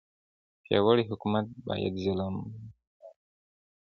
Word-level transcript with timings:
پیاوړی 0.63 1.03
حکومت 1.11 1.45
باید 1.67 1.93
ظالم 2.03 2.35
نه 2.43 2.49
وي. 2.59 2.69